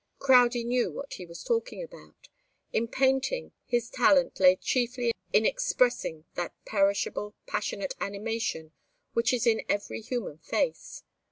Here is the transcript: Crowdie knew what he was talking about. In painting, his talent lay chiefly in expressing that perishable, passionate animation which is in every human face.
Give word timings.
Crowdie 0.17 0.63
knew 0.65 0.91
what 0.91 1.13
he 1.13 1.27
was 1.27 1.43
talking 1.43 1.83
about. 1.83 2.27
In 2.73 2.87
painting, 2.87 3.51
his 3.67 3.87
talent 3.87 4.39
lay 4.39 4.55
chiefly 4.55 5.11
in 5.31 5.45
expressing 5.45 6.25
that 6.33 6.55
perishable, 6.65 7.35
passionate 7.45 7.93
animation 7.99 8.71
which 9.13 9.31
is 9.31 9.45
in 9.45 9.61
every 9.69 10.01
human 10.01 10.39
face. 10.39 11.03